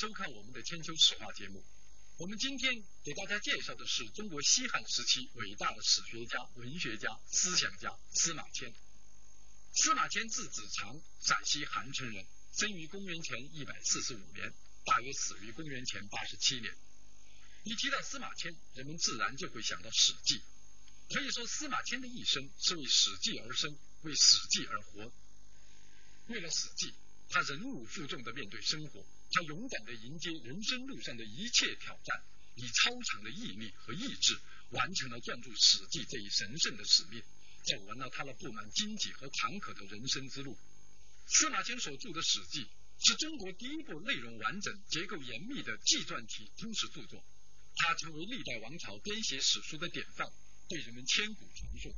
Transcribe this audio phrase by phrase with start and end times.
[0.00, 1.62] 收看我们的千秋史话节目。
[2.16, 2.72] 我们今天
[3.04, 8.72] 给大家介绍的是中国西汉时期伟大的史学家、文学家、思想家司马迁。
[9.74, 14.54] 司马迁字子长，陕西韩城人，生于公元前一百四十五年，
[14.86, 16.74] 大约死于公元前八十七年。
[17.64, 20.38] 一提到司马迁，人们自然就会想到《史记》。
[21.14, 25.12] 可以说，司马迁的一生是为《史记》而生，为《史记》而活。
[26.28, 26.86] 为了《史记》，
[27.28, 32.22] 他忍辱负重的面对生活，他勇敢的迎接人生路上的一切挑战，
[32.56, 37.22] 以超强的毅力和意志，完成了撰著《史记》这一神圣的使命。
[37.62, 40.58] 走完了他那布满荆棘和坎坷的人生之路。
[41.26, 42.64] 司马迁所著的《史记》
[43.06, 47.22] 是中国第一部内容完整、结构严密的纪传体通史著作，
[47.76, 50.26] 它成为历代王朝编写史书的典范，
[50.68, 51.94] 被人们千古传颂。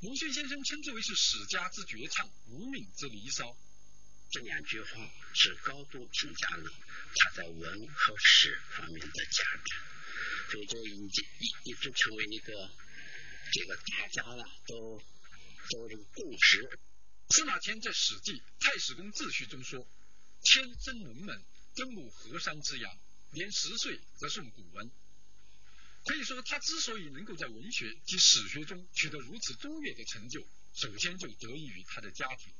[0.00, 3.56] 鲁迅先生称之为是史家之绝唱，无韵之离骚。
[4.30, 6.70] 这两句话是高度评价了
[7.14, 12.70] 他在文和史方面的价值，所以这已经一一直成为一个。
[13.50, 15.02] 这个大家呢都
[15.70, 16.78] 都这个共识。
[17.30, 19.88] 司马迁在《史记·太史公自序》中说
[20.44, 24.90] ：“迁生龙门，根母河山之阳，年十岁则诵古文。”
[26.04, 32.52] 可以说，他之所以能够在文学及史学中取得如此卓越的成就，首先就得益于他的家庭。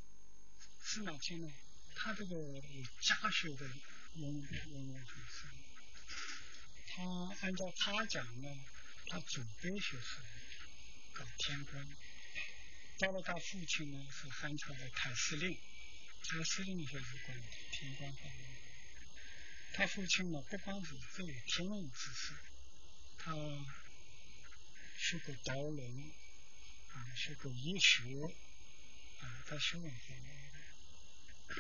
[0.91, 1.53] 司马迁呢，
[1.95, 2.35] 他这个
[3.03, 3.67] 家学的
[4.15, 5.51] 渊源很深。
[6.87, 8.49] 他按照他讲呢，
[9.07, 10.23] 他祖辈学是。
[11.13, 11.97] 搞天官，
[13.01, 15.59] 到了他父亲呢是汉朝的太司令，
[16.23, 17.43] 太司令就是管
[17.73, 18.57] 天官方面。
[19.73, 22.35] 他父亲呢不光是只有天文知识，
[23.17, 23.35] 他
[24.97, 26.13] 学过刀论，
[26.93, 28.05] 啊，学过医学，
[29.19, 30.48] 啊，他学问方面。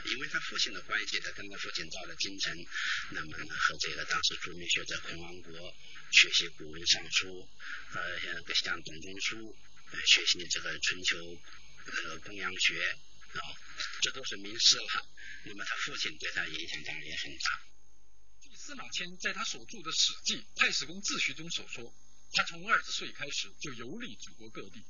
[0.04, 2.66] 因为他父亲的关系，他跟他父亲到了京城，
[3.10, 5.75] 那么呢和这个当时著名学者孔王国
[6.12, 7.49] 学习古文尚书，
[7.93, 9.56] 呃，像像董仲舒
[10.06, 11.41] 学习这个春秋
[11.87, 12.99] 呃公羊学
[13.32, 13.41] 啊，
[14.03, 15.06] 这都是名师了。
[15.44, 17.62] 那么他父亲对他影响当然也很大。
[18.41, 21.94] 据司马迁在他所著的《史记·太史公自序》中所说，
[22.32, 24.84] 他从二十岁开始就游历祖国各地，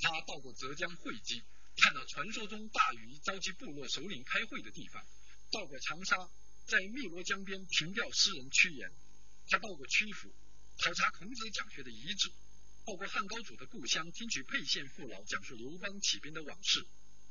[0.00, 1.42] 他到过浙江会稽。
[1.80, 5.02] 看到传说中大禹召集部落首领开会的地方，
[5.50, 6.28] 到过长沙，
[6.66, 8.92] 在汨罗江边凭吊诗人屈原，
[9.48, 10.30] 他到过曲阜，
[10.76, 12.30] 考察孔子讲学的遗址，
[12.84, 16.86] 到过汉高祖的故乡，听取沛县父老讲述刘邦起兵的往事，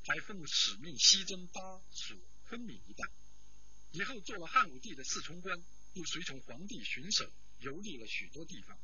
[0.08, 1.62] 还奉使命西征巴
[1.94, 3.06] 蜀昆明一带，
[3.92, 5.62] 以后做了汉武帝的侍从官，
[5.94, 8.76] 又随从皇帝巡守，游历了许多地方。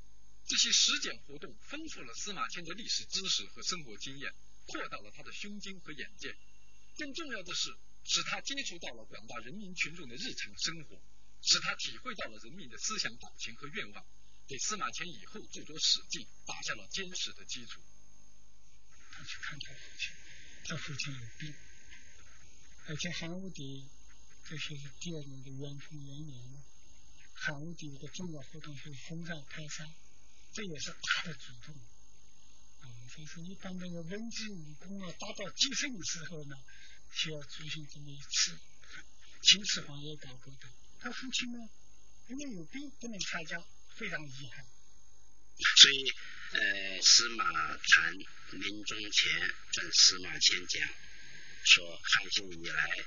[0.45, 4.31] 这些实践活动丰富了司马迁的历史知识和生活经验。
[4.67, 6.35] 扩大了他的胸襟和眼界，
[6.97, 11.01] 更重要的是，使他接触到了广大人民群众的日常生活，
[11.41, 14.05] 使他体会到了人民的思想感情和愿望，
[14.47, 17.81] 给司马迁以后著作《史记》打下了坚实的基础。
[19.11, 20.11] 他去看他父亲，
[20.65, 21.53] 他父亲有病，
[22.87, 23.87] 而且汉武帝
[24.49, 26.63] 这是第二年的元春元年，
[27.33, 29.93] 汉武帝的重要活动是封禅开山，
[30.53, 31.75] 这也是他的主动。
[33.15, 36.55] 所以说，一般那个文治武功啊达到极盛的时候呢，
[37.13, 38.59] 需要举行这么一次
[39.41, 40.67] 秦始皇也搞过的。
[40.99, 41.69] 他父亲呢，
[42.27, 43.57] 因为有病不能参加，
[43.95, 44.65] 非常遗憾。
[45.77, 46.11] 所以，
[46.51, 47.45] 呃，司马
[47.77, 48.13] 谈
[48.59, 49.31] 临终前
[49.71, 50.89] 跟司马迁讲，
[51.63, 53.05] 说汉兴以来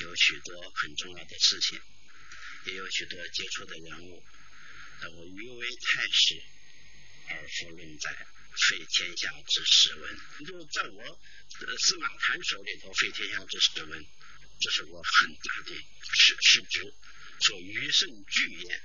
[0.00, 1.80] 有许多很重要的事情，
[2.66, 4.24] 也有许多杰出的人物，
[5.16, 6.42] 我余为太史
[7.28, 8.26] 而弗论载。
[8.54, 14.06] 废天下之史文，就在我呃司马谈手里头，废天下之史文，
[14.60, 16.94] 这是我很大的失失职，
[17.40, 18.82] 说余胜巨言。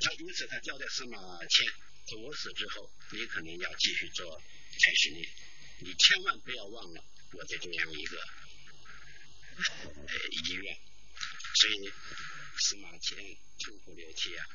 [0.00, 1.66] 他因此他交代司马迁，
[2.08, 5.28] 说我死之后，你可能要继续做太史令，
[5.80, 8.16] 你千万不要忘了我的这样一个
[10.30, 10.80] 遗愿。
[11.54, 11.92] 所以
[12.58, 13.18] 司马迁
[13.58, 14.46] 痛哭流涕啊。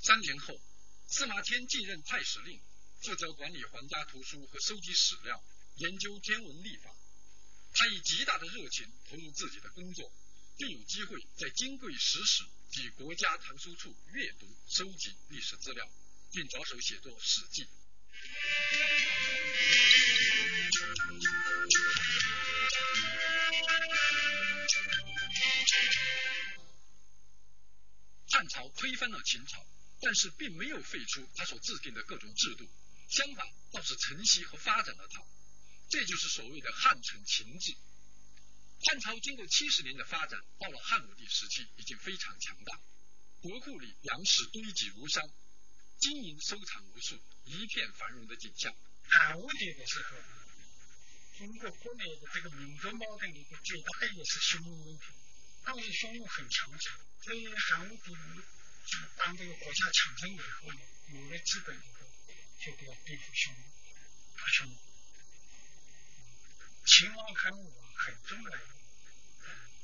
[0.00, 0.58] 三年后，
[1.08, 2.60] 司马迁继任太史令。
[3.00, 5.42] 负责管理皇家图书和收集史料，
[5.76, 6.94] 研究天文历法。
[7.72, 10.12] 他以极大的热情投入自己的工作，
[10.56, 15.88] 并有机会在金匮石史及国家藏书处阅读、收集历史资料，
[16.32, 17.62] 并着手写作《史记》。
[28.30, 29.64] 汉朝推翻了秦朝，
[30.00, 32.68] 但是并没有废除他所制定的各种制度。
[33.08, 35.24] 相反，倒是承袭和发展了它，
[35.88, 37.74] 这就是所谓的汉承秦制。
[38.84, 42.80] 汉朝经过七十年的发展，到了汉武帝时期已经非常强大，
[43.40, 45.28] 国库里粮食堆积如山，
[45.98, 48.74] 金银收藏无数，一片繁荣的景象。
[49.08, 50.16] 汉武帝的时候，
[51.38, 55.04] 中国国内的这个民族矛盾的一个最大也是匈奴问题，
[55.64, 58.12] 当时匈奴很强盛，所以汉武帝
[58.86, 60.80] 就当这个国家强盛以后呢，
[61.14, 62.06] 有了资本以后，
[62.58, 63.60] 就得要对付匈奴，
[64.36, 64.76] 打匈奴。
[66.84, 68.60] 秦王汉武啊，很重要的，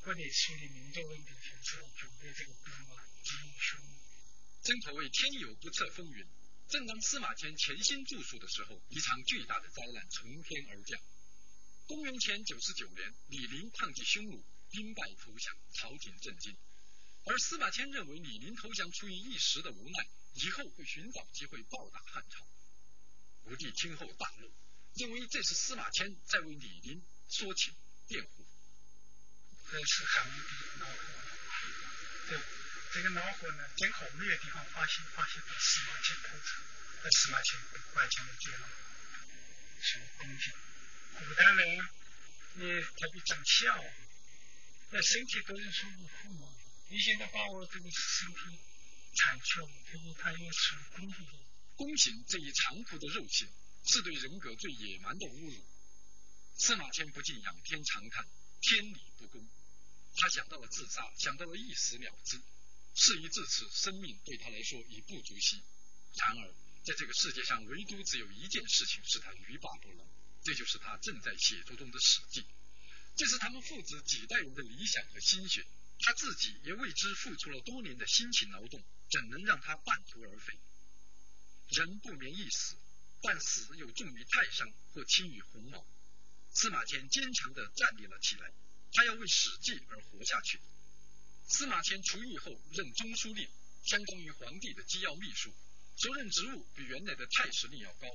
[0.02, 1.30] 国内处理民族问题
[1.62, 3.94] 就是准备这个兵马击匈奴。
[4.62, 6.26] 真可谓天有不测风云。
[6.66, 10.98] 正当司马迁潜心著述的时候，一场巨大的灾难从天而降。
[11.86, 16.56] 公元前九十九年，李陵抗击匈奴，兵败投降，朝廷震惊。
[17.26, 22.46] 而司马迁认为李陵投降出于一时的无奈，以后会寻找机会报答汉朝。
[23.44, 24.50] 武帝听后大怒，
[24.94, 27.74] 认为这是司马迁在为李陵说情
[28.08, 28.46] 辩护。
[29.70, 30.96] 这是汉武帝恼火，
[32.28, 32.40] 这
[32.92, 36.62] 这个恼火呢，正好没有地方发泄，发泄到司马迁头上，
[37.02, 38.70] 那司马迁会关键的结论
[39.80, 40.52] 是公平。
[41.18, 41.88] 古代人，
[42.54, 43.78] 你特别长气啊，
[44.90, 46.56] 那身体都是属于父母。
[46.88, 48.60] 你现在把我这个身体
[49.16, 51.53] 铲去了，最后他又是公平的。
[51.76, 53.48] 宫刑这一残酷的肉刑，
[53.84, 55.64] 是对人格最野蛮的侮辱。
[56.56, 58.28] 司马迁不禁仰天长叹：
[58.60, 59.44] 天理不公。
[60.16, 62.40] 他想到了自杀，想到了一死了之。
[62.94, 65.60] 事已至此，生命对他来说已不足惜。
[66.14, 66.54] 然而，
[66.84, 70.06] 在这个世界上，唯独只有一件事情是他欲罢不能，
[70.44, 72.40] 这就是他正在写作中的《史记》。
[73.16, 75.66] 这是他们父子几代人的理想和心血。
[75.98, 78.80] 他自己也为之付出了多年的辛勤劳动，
[79.10, 80.58] 怎能让他半途而废？
[81.74, 82.76] 人不免一死，
[83.22, 85.86] 但死又重于泰山或轻于鸿毛。
[86.52, 88.52] 司马迁坚强地站立了起来，
[88.92, 90.60] 他要为《史记》而活下去。
[91.48, 93.48] 司马迁出狱后任中书令，
[93.84, 95.52] 相当于皇帝的机要秘书，
[95.96, 98.06] 所任职务比原来的太史令要高。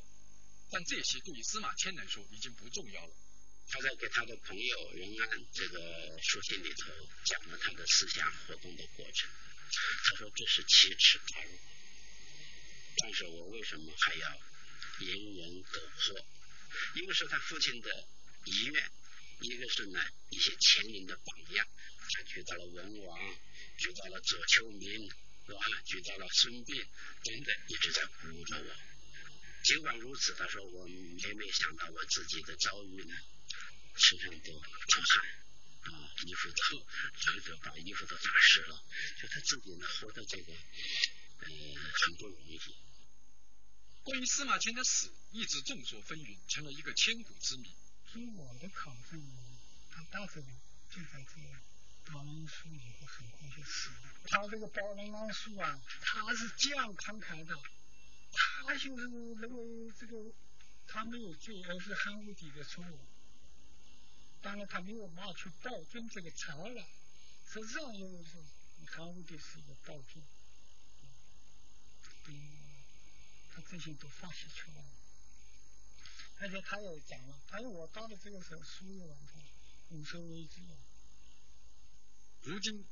[0.72, 3.14] 但这些对于司马迁来说已经不重要了。
[3.68, 6.92] 他在给他的朋友任安这个书信里头
[7.26, 9.30] 讲了他的思想活动的过程。
[9.70, 11.60] 他说这是奇耻大辱，
[13.02, 14.42] 但是我为什么还要
[15.00, 16.26] 隐忍苟活？
[16.96, 18.08] 一个是他父亲的
[18.46, 18.92] 遗愿，
[19.42, 20.00] 一个是呢
[20.30, 21.68] 一些前人的榜样。
[22.12, 23.38] 他举到了文王，
[23.78, 25.10] 举到了左丘明，
[25.48, 25.60] 是吧？
[25.86, 26.88] 举到了孙膑
[27.24, 28.76] 等等，一直在鼓舞着我。
[29.64, 33.16] 尽管如此，他说我每每想到我自己的遭遇呢。
[33.96, 35.28] 身上都出汗
[35.92, 36.88] 啊，衣服都
[37.20, 38.82] 这个把衣服都打湿了，
[39.22, 41.50] 就他自己呢活的这个呃
[41.94, 42.58] 很不容易。
[44.10, 47.72] 关于司马迁的死，一直众说纷纭，成了一个千古之谜。
[48.12, 49.22] 据我的考证，
[49.92, 50.44] 他大致
[50.90, 54.12] 就在这个报恩书以后很快就死了。
[54.26, 57.56] 他这个包恩书啊，他是这样慷慨的，
[58.32, 60.34] 他就是认为这个
[60.88, 63.00] 他没有罪，而是汉武帝的错误。
[64.42, 66.84] 当然，他没有骂去暴君这个词了。
[67.54, 68.44] 实际上，就是
[68.88, 70.24] 汉武帝是一个暴君，
[73.62, 74.88] 他这些都发泄出来了。
[76.40, 79.42] 而且他也讲了，他说我到了这个时候，输也完成，
[79.90, 80.62] 无所畏惧。
[82.44, 82.86] 如今，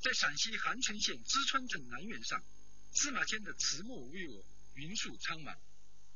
[0.00, 2.42] 在陕西韩城县知川镇南苑上，
[2.94, 4.42] 司马迁的词墨巍峨，
[4.74, 5.58] 云树苍茫，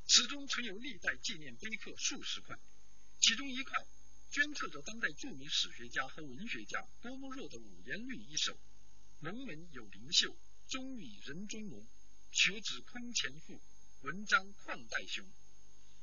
[0.06, 2.58] 祠中存有历代纪念碑刻数十块，
[3.20, 3.76] 其中一块。
[4.30, 8.58] 镌刻着当代著名史学家和文学家郭沫若的五言律一首
[9.20, 10.36] ：“龙门有灵秀，
[10.68, 11.86] 中语人中龙。
[12.30, 13.58] 学止空前赋，
[14.02, 15.26] 文章旷代雄。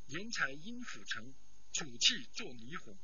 [0.08, 1.34] 言才因府成，
[1.74, 2.98] 楚气作霓虹。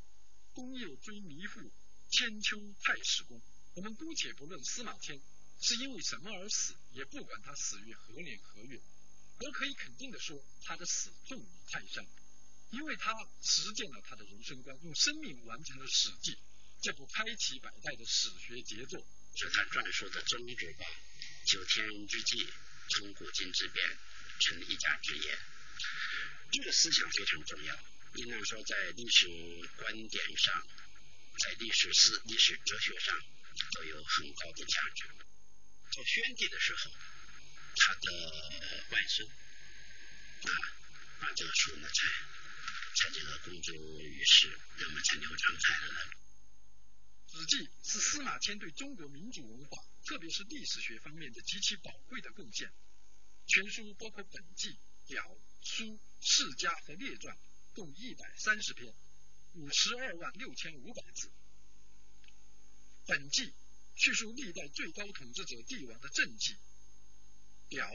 [0.54, 1.72] 功业追弥赋，
[2.10, 3.42] 千秋太史公。”
[3.74, 5.22] 我们姑且不论司马迁
[5.62, 8.82] 是因为什么而死，也不管他死于何年何月，
[9.40, 12.06] 我可以肯定的说，他的死重于泰山。
[12.72, 16.32] 因为他实践了他的人生观，用生命完成了《史记》
[16.82, 19.00] 这部开启百代的史学杰作，
[19.36, 20.86] 是他撰述的宗旨吧？
[21.46, 22.46] 就天人之际，
[22.90, 23.98] 从古今之变，
[24.42, 25.40] 成一家之言。
[26.52, 27.80] 这个思想非常重要，
[28.16, 29.28] 应当说在历史
[29.78, 30.68] 观点上，
[31.40, 33.24] 在历史思、历史哲学上
[33.74, 35.06] 都有很高的价值。
[35.92, 36.92] 做宣帝的时候，
[37.76, 40.52] 他的外孙啊，
[41.22, 42.32] 把这个书呢才。
[42.94, 46.02] 在这个公诸于世，那么才流传开来。
[47.40, 47.56] 《史记》
[47.90, 52.70] 是司马迁对中国民族文化，特别是历史学方面的极其宝贵的贡献。
[53.48, 57.38] 全书包括本纪、表、书、世家和列传，
[57.74, 58.94] 共一百三十篇，
[59.54, 61.32] 五十二万六千五百字。
[63.06, 63.54] 本纪
[63.96, 66.56] 叙述历代最高统治者帝王的政绩，
[67.68, 67.90] 表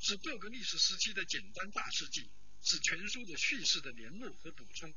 [0.00, 2.30] 是各个历史时期的简单大事记，
[2.62, 4.94] 是全书的叙事的联络和补充。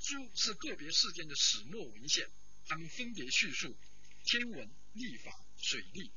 [0.00, 2.30] 书是个别事件的始末文献，
[2.66, 3.76] 它们分别叙述
[4.24, 6.10] 天文、历法、水利、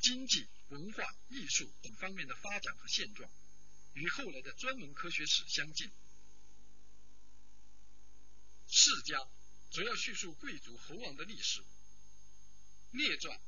[0.00, 3.30] 经济、文化、艺术等方面的发展和现状，
[3.94, 5.90] 与后来的专门科学史相近。
[8.70, 9.18] 世家
[9.70, 11.64] 主要叙述贵族侯王的历史，
[12.90, 13.40] 列传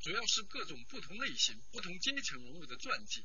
[0.00, 3.24] 主要是各种不同类型、不同阶层人物的传记，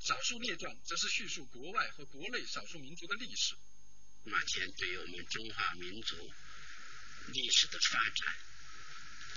[0.00, 3.54] 少数列传则是叙述国外和国内少数民族的历史。
[4.24, 6.16] 马前对于我们中华民族
[7.28, 8.36] 历史的发展，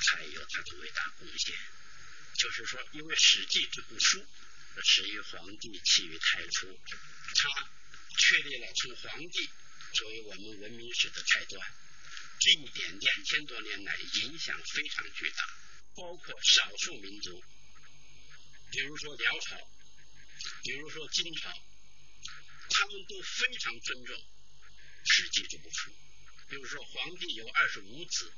[0.01, 1.55] 才有他的伟大贡献。
[2.37, 4.25] 就是说，因为《史记》这部书
[4.83, 6.79] 始于黄帝，起于太初，
[7.33, 7.69] 它
[8.17, 9.49] 确立了从黄帝
[9.93, 11.73] 作为我们文明史的开端。
[12.39, 15.47] 这一点两千多年来影响非常巨大，
[15.95, 17.41] 包括少数民族，
[18.71, 19.57] 比如说辽朝，
[20.63, 21.49] 比如说金朝，
[22.69, 24.21] 他们都非常尊重。
[25.05, 25.91] 史记这部书，
[26.49, 28.33] 比如说皇帝有二十五子，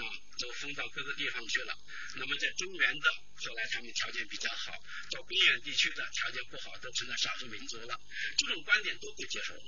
[0.00, 1.78] 啊，都分到各个地方去了。
[2.16, 4.72] 那么在中原的，后来他们条件比较好；
[5.10, 8.00] 到边远地区的条件不好，都成了少数民族了。
[8.36, 9.62] 这种观点都被接受了。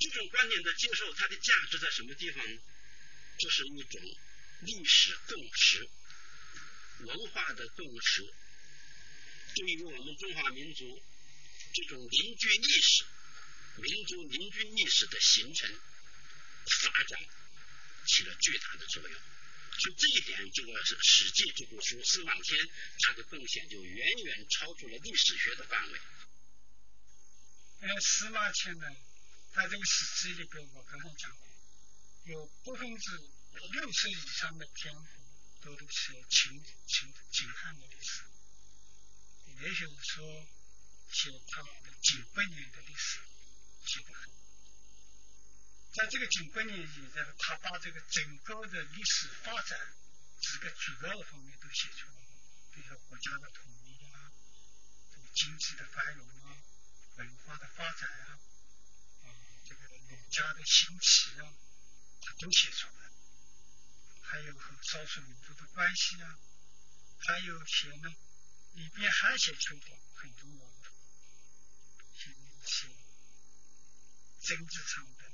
[0.00, 2.60] 这种观点的接受，它的价值在什么地方呢？
[3.38, 4.00] 这是一种
[4.60, 5.88] 历史共识、
[7.00, 8.34] 文化的共识，
[9.56, 11.02] 对于我们中华民族
[11.74, 13.04] 这种凝聚历史。
[13.76, 15.70] 民族凝聚意识的形成、
[16.82, 17.20] 发展
[18.10, 19.20] 起了巨大的作用。
[19.78, 22.58] 就这一点，这个是《史记》这部书，司马迁
[23.06, 26.00] 他的贡献就远远超出了历史学的范围。
[27.80, 28.86] 呃，司马迁呢，
[29.52, 31.46] 他这个《史记》里边，我刚才讲过，
[32.24, 33.16] 有百分之
[33.72, 35.08] 六十以上的篇幅
[35.62, 38.24] 都是秦秦秦汉的历史，
[39.46, 40.46] 也就是说，
[41.08, 43.20] 写他的几百年的历史。
[43.86, 44.30] 写得很，
[45.92, 49.92] 在这个近百年里，在他把这个整个的历史发展
[50.40, 52.14] 几个主要的方面都写出来，
[52.72, 54.30] 比如说国家的统一啊，
[55.10, 56.56] 这个经济的繁荣啊，
[57.16, 58.38] 文化的发展啊，
[59.24, 59.26] 啊，
[59.64, 61.52] 这个儒家的兴起啊，
[62.22, 63.10] 他都写出来。
[64.22, 66.38] 还有和少数民族的关系啊，
[67.18, 68.14] 还有写呢，
[68.74, 70.48] 里边还写出一点很多
[70.82, 70.90] 的，
[72.14, 72.30] 写
[72.64, 72.88] 写。
[74.40, 75.24] 政治上的、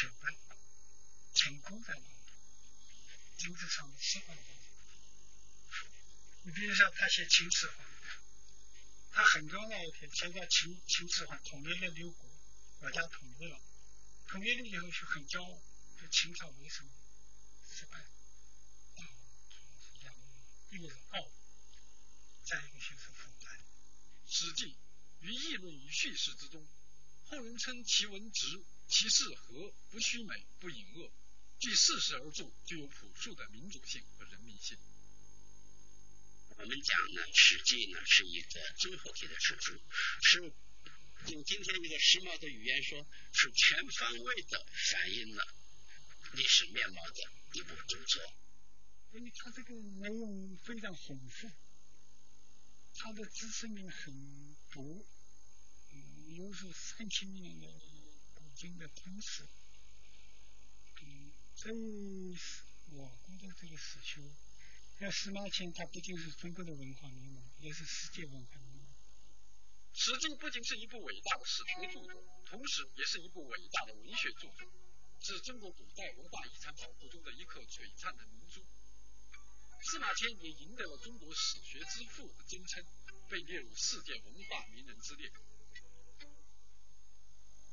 [0.00, 0.34] 成本、
[1.34, 2.14] 成功在哪里？
[3.36, 4.42] 政治上失败的。
[6.44, 7.86] 你比如说，他写秦始皇，
[9.12, 12.30] 他很多那一点，现在秦秦始皇统一了六国，
[12.78, 13.60] 国家统一了，
[14.26, 15.62] 统一了以后就很骄傲，
[16.00, 16.90] 就秦朝为什么
[17.70, 18.02] 失败？
[19.98, 20.14] 两
[20.70, 21.30] 一个是傲，
[22.46, 23.48] 再一个就是腐败。
[24.24, 24.64] 《史记》
[25.20, 26.66] 于议论与叙事之中。
[27.26, 31.12] 后人称其文直，其事和，不虚美，不隐恶，
[31.60, 34.76] 据事实而著，具有朴素的民主性和人民性。
[36.48, 39.80] 我们讲呢，《史记》呢是一个综合体的史书，
[40.22, 40.40] 是
[41.32, 45.54] 用今天一个时髦的语言说，是全方位的反映了
[46.32, 48.22] 历史面貌的一部著作。
[49.12, 51.50] 因为它这个内容非常丰富，
[52.96, 55.06] 它的知识面很多。
[56.36, 57.66] 又是三千年的
[58.60, 59.42] 古今的通史，
[61.00, 62.36] 嗯，所以
[62.92, 64.20] 我国的这个史书，
[65.00, 68.86] 要司马迁他不仅是中国的文化名人，也是世界文化名人。
[69.94, 74.70] 史记不仅是一部伟大的史学著作，同时也是一部伟大的文学著作，
[75.22, 78.60] 是中国古代文化遗产宝库中的一颗璀璨的明珠。
[79.88, 82.84] 司马迁也赢得了中国史学之父的尊称，
[83.30, 85.32] 被列入世界文化名人之列。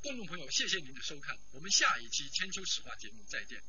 [0.07, 3.61] 观众朋友，谢谢您的收看，我们下一期《千秋史话》节目再见。